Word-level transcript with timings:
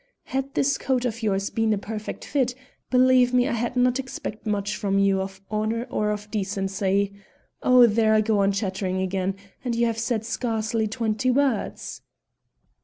Had 0.23 0.55
this 0.55 0.79
coat 0.79 1.05
of 1.05 1.21
yours 1.21 1.51
been 1.51 1.73
a 1.73 1.77
perfect 1.77 2.25
fit, 2.25 2.55
believe 2.89 3.35
me 3.35 3.47
I 3.47 3.51
had 3.51 3.75
not 3.75 3.99
expected 3.99 4.47
much 4.47 4.75
from 4.75 4.97
you 4.97 5.21
of 5.21 5.41
honour 5.51 5.85
or 5.91 6.09
of 6.09 6.31
decency. 6.31 7.13
Oh! 7.61 7.85
there 7.85 8.15
I 8.15 8.21
go 8.21 8.39
on 8.39 8.51
chattering 8.51 8.99
again, 8.99 9.35
and 9.63 9.75
you 9.75 9.85
have 9.85 9.99
said 9.99 10.25
scarcely 10.25 10.87
twenty 10.87 11.29
words." 11.29 12.01